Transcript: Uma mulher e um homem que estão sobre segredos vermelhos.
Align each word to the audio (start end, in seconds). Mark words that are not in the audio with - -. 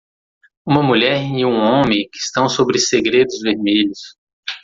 Uma 0.65 0.81
mulher 0.81 1.23
e 1.37 1.45
um 1.45 1.57
homem 1.59 2.09
que 2.11 2.17
estão 2.17 2.49
sobre 2.49 2.79
segredos 2.79 3.39
vermelhos. 3.39 4.17